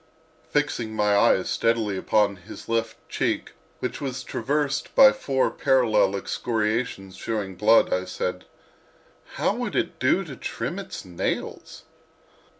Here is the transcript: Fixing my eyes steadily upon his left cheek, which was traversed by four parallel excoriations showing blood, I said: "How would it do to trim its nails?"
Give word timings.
Fixing 0.49 0.95
my 0.95 1.15
eyes 1.15 1.47
steadily 1.47 1.95
upon 1.95 2.37
his 2.37 2.67
left 2.67 2.97
cheek, 3.07 3.51
which 3.81 4.01
was 4.01 4.23
traversed 4.23 4.95
by 4.95 5.11
four 5.11 5.51
parallel 5.51 6.15
excoriations 6.15 7.15
showing 7.15 7.53
blood, 7.53 7.93
I 7.93 8.05
said: 8.05 8.45
"How 9.35 9.53
would 9.53 9.75
it 9.75 9.99
do 9.99 10.23
to 10.23 10.35
trim 10.35 10.79
its 10.79 11.05
nails?" 11.05 11.83